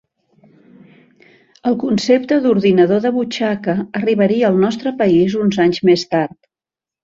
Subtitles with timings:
[1.71, 6.39] El concepte d'ordinador de butxaca arribaria al nostre país uns anys més tard.